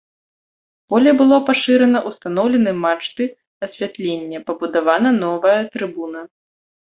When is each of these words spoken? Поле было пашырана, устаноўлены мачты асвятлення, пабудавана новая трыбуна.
Поле 0.91 1.11
было 1.19 1.37
пашырана, 1.49 1.99
устаноўлены 2.11 2.71
мачты 2.85 3.23
асвятлення, 3.67 4.39
пабудавана 4.49 5.09
новая 5.23 5.61
трыбуна. 5.77 6.21